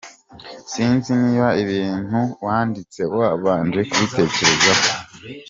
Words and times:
Sinzi 0.71 1.11
niba 1.23 1.47
ibintu 1.63 2.19
wanditse 2.45 3.01
wabanje 3.17 3.79
kubitekerezaho. 3.89 4.85